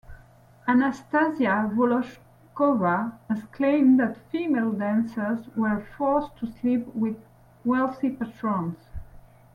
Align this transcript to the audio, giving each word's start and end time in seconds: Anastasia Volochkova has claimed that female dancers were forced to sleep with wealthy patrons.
Anastasia 0.67 1.69
Volochkova 1.75 3.19
has 3.29 3.43
claimed 3.51 3.99
that 3.99 4.17
female 4.31 4.71
dancers 4.71 5.47
were 5.55 5.85
forced 5.95 6.35
to 6.37 6.47
sleep 6.47 6.87
with 6.95 7.23
wealthy 7.63 8.09
patrons. 8.09 8.79